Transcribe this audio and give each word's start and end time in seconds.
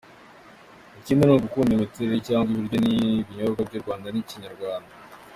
Icyindi 0.99 1.23
ni 1.25 1.33
ugukunda 1.35 1.71
imitekere 1.73 2.17
cyangwa 2.27 2.49
ibiryo 2.53 2.77
n’ibinyobwa 2.81 3.61
by’u 3.67 3.81
Rwanda 3.83 4.07
n’ikinyarwanda. 4.09 4.93